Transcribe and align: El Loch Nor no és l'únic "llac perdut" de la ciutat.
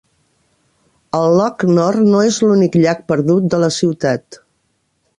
El 1.17 1.35
Loch 1.41 1.67
Nor 1.75 1.99
no 2.07 2.23
és 2.31 2.41
l'únic 2.47 2.81
"llac 2.87 3.07
perdut" 3.13 3.49
de 3.55 3.63
la 3.67 3.73
ciutat. 3.81 4.43